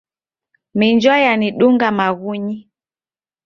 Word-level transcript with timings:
Minjwa 0.77 1.15
yanidunga 1.25 1.87
maghunyi. 1.97 2.57